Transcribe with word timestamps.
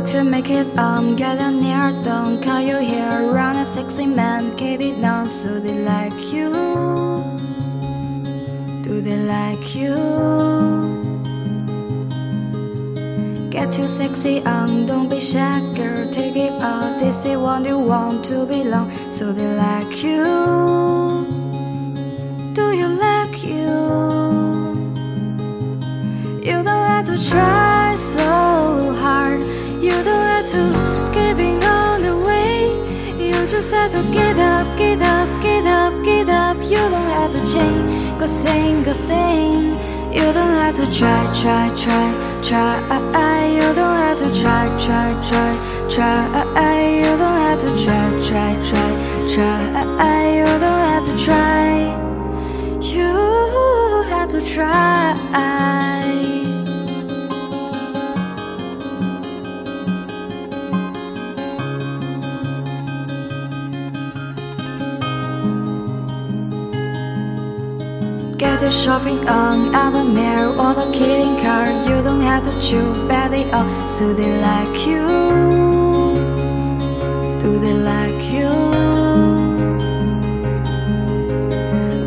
to 0.00 0.24
make 0.24 0.48
it 0.48 0.78
on, 0.78 1.16
get 1.16 1.38
a 1.38 1.50
near, 1.50 1.92
don't 2.02 2.42
call 2.42 2.60
you 2.60 2.78
here. 2.78 3.32
Run 3.32 3.56
a 3.56 3.64
sexy 3.64 4.06
man, 4.06 4.56
now, 5.00 5.24
so 5.24 5.60
they 5.60 5.82
like 5.82 6.32
you. 6.32 6.50
Do 8.82 9.00
they 9.00 9.16
like 9.16 9.74
you? 9.74 9.96
Get 13.50 13.72
too 13.72 13.88
sexy 13.88 14.42
on, 14.44 14.86
don't 14.86 15.08
be 15.08 15.20
shy, 15.20 15.60
girl. 15.74 16.10
Take 16.10 16.36
it 16.36 16.52
off. 16.62 16.98
This 16.98 17.24
is 17.24 17.36
what 17.36 17.66
you 17.66 17.78
want 17.78 18.24
to 18.26 18.46
belong, 18.46 18.90
so 19.10 19.32
they 19.32 19.56
like 19.56 20.02
you. 20.02 20.91
Have 33.72 33.94
oh, 33.94 34.02
to 34.02 34.12
get 34.12 34.36
up, 34.36 34.76
get 34.76 35.00
up, 35.00 35.42
get 35.42 35.64
up, 35.64 36.04
get 36.04 36.28
up. 36.28 36.58
You 36.58 36.76
don't 36.76 37.08
have 37.16 37.32
to 37.32 37.40
change. 37.50 38.20
Go 38.20 38.26
sing, 38.26 38.82
go 38.82 38.92
sing. 38.92 39.72
You 40.12 40.30
don't 40.36 40.54
have 40.60 40.76
to 40.76 40.84
try, 40.92 41.24
try, 41.40 41.72
try, 41.74 42.12
try. 42.42 43.46
You 43.46 43.74
don't 43.74 43.96
have 43.96 44.18
to 44.18 44.28
try, 44.40 44.68
try, 44.78 45.08
try, 45.26 45.88
try. 45.88 46.26
You 47.00 47.16
don't 47.16 47.40
have 47.46 47.60
to 47.60 47.70
try, 47.82 48.08
try, 48.28 48.52
try, 48.68 48.90
try. 49.34 49.58
You 50.36 50.44
don't 50.64 50.82
have 50.92 51.04
to 51.06 51.24
try. 51.24 51.96
You 52.82 54.04
have 54.10 54.28
to 54.32 54.44
try. 54.44 55.51
Your 68.62 68.70
shopping 68.70 69.28
on 69.28 69.92
the 69.92 70.04
mirror 70.04 70.50
or 70.50 70.72
the 70.72 70.92
kidding 70.92 71.36
car. 71.42 71.66
You 71.66 72.00
don't 72.00 72.20
have 72.20 72.44
to 72.44 72.52
chew 72.62 72.92
badly 73.08 73.50
up, 73.50 73.66
so 73.90 74.14
they 74.14 74.40
like 74.40 74.86
you. 74.86 75.02
Do 77.42 77.58
they 77.58 77.74
like 77.74 78.22
you? 78.30 78.52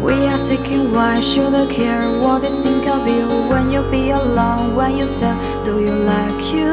We 0.01 0.13
are 0.27 0.37
seeking 0.37 0.93
why 0.93 1.19
should 1.19 1.53
I 1.53 1.67
care 1.67 2.21
what 2.21 2.41
they 2.43 2.49
think 2.49 2.87
of 2.87 3.05
you 3.05 3.27
when 3.49 3.69
you 3.69 3.81
be 3.91 4.11
alone 4.11 4.77
when 4.77 4.95
you 4.95 5.07
say, 5.07 5.35
Do 5.65 5.81
you 5.81 5.91
like 5.91 6.41
you? 6.55 6.71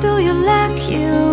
Do 0.00 0.22
you 0.24 0.32
like? 0.32 0.88
You 0.88 1.31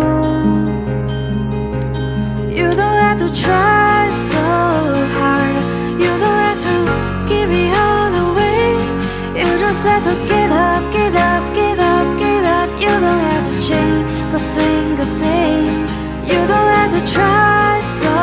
sing, 15.06 15.86
go. 15.86 16.00
You 16.30 16.40
don't 16.46 16.70
have 16.76 16.92
to 16.92 17.02
try 17.12 17.80
so 18.02 18.14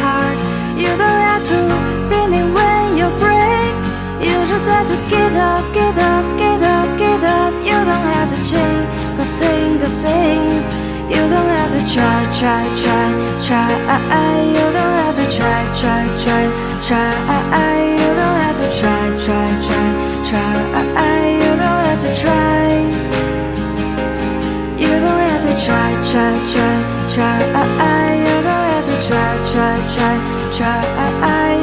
hard. 0.00 0.38
You 0.76 0.92
don't 1.02 1.22
have 1.28 1.44
to 1.52 1.58
bend 2.10 2.34
when 2.56 2.96
you 3.00 3.08
break. 3.22 3.74
You 4.20 4.36
just 4.46 4.68
have 4.68 4.86
to 4.88 4.96
get 5.08 5.32
up, 5.32 5.64
get 5.72 5.96
up, 5.96 6.24
get 6.38 6.62
up, 6.62 6.98
get 6.98 7.24
up. 7.24 7.54
You 7.64 7.78
don't 7.88 8.08
have 8.14 8.28
to 8.34 8.38
change. 8.50 8.86
Go 9.16 9.24
sing, 9.24 9.78
go 9.78 9.88
sing. 9.88 10.60
You 11.12 11.22
don't 11.32 11.50
have 11.58 11.72
to 11.76 11.82
try, 11.94 12.20
try, 12.38 12.62
try, 12.82 13.08
try. 13.46 13.68
You 14.56 14.66
don't 14.76 14.94
have 15.02 15.16
to 15.16 15.26
try, 15.36 15.60
try, 15.80 16.04
try, 16.22 16.44
try. 16.86 17.12
You 18.00 18.10
don't 18.20 18.38
have 18.44 18.56
to 18.62 18.68
try, 18.78 19.02
try, 19.24 19.48
try, 19.66 19.88
try. 20.28 21.21
Try. 30.52 30.82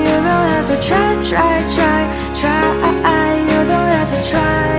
You 0.03 0.15
don't 0.27 0.47
have 0.53 0.67
to 0.67 0.77
try, 0.81 1.13
try, 1.23 1.61
try, 1.75 2.01
try. 2.39 2.69
You 3.49 3.59
don't 3.71 3.89
have 3.95 4.09
to 4.09 4.19
try. 4.29 4.77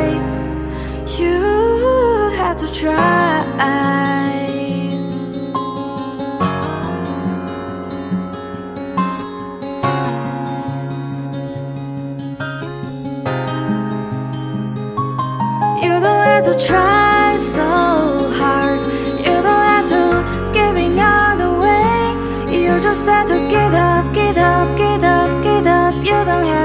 You 1.18 1.34
have 2.36 2.56
to 2.56 2.66
try. 2.72 3.46
You 15.82 16.00
don't 16.00 16.24
have 16.26 16.44
to 16.44 16.66
try 16.66 17.09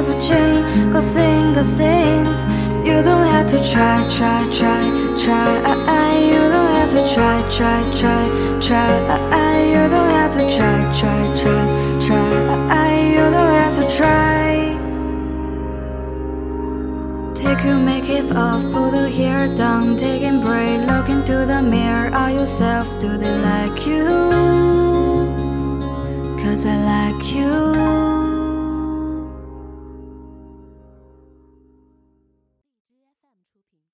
to 0.05 0.13
change, 0.21 0.93
go 0.93 1.01
sing, 1.01 1.53
go 1.53 1.63
sing. 1.63 2.25
You 2.85 3.01
don't 3.01 3.27
have 3.27 3.47
to 3.47 3.57
try, 3.71 4.07
try, 4.07 4.39
try, 4.53 4.83
try. 5.17 5.57
Uh-uh, 5.71 6.19
you 6.19 6.41
don't 6.53 6.71
have 6.77 6.89
to 6.91 7.01
try, 7.13 7.41
try, 7.49 7.81
try, 7.95 8.23
try. 8.61 8.91
Uh-uh, 9.09 9.57
you 9.73 9.89
don't 9.89 10.11
have 10.19 10.31
to 10.33 10.43
try, 10.55 10.77
try, 10.99 11.21
try, 11.41 11.63
try. 11.99 12.29
Uh-uh, 12.53 13.01
you 13.13 13.23
don't 13.35 13.53
have 13.61 13.75
to 13.79 13.97
try. 13.97 14.75
Take 17.33 17.65
your 17.65 17.77
makeup 17.77 18.35
off, 18.37 18.61
put 18.71 18.93
your 18.93 19.07
hair 19.07 19.47
down, 19.55 19.97
take 19.97 20.21
a 20.21 20.39
break, 20.39 20.81
look 20.87 21.09
into 21.09 21.45
the 21.47 21.61
mirror, 21.63 22.13
are 22.13 22.31
yourself, 22.31 22.87
do 22.99 23.17
they 23.17 23.35
like 23.39 23.87
you? 23.87 24.05
Cause 26.37 26.65
I 26.65 26.77
like 26.93 27.33
you. 27.33 27.84